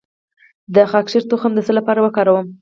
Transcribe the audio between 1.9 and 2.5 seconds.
وکاروم؟